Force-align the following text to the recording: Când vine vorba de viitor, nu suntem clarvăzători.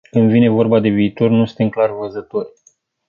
Când 0.09 0.29
vine 0.29 0.49
vorba 0.49 0.79
de 0.79 0.89
viitor, 0.89 1.29
nu 1.29 1.45
suntem 1.45 1.69
clarvăzători. 1.69 2.49